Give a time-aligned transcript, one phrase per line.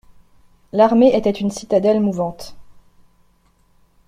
[0.73, 2.55] L'armée était une citadelle mouvante.